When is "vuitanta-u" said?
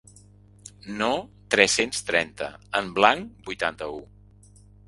3.51-4.05